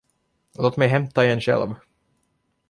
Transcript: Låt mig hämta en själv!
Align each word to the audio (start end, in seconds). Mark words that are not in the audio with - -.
Låt 0.53 0.77
mig 0.77 0.87
hämta 0.87 1.25
en 1.25 1.41
själv! 1.41 1.75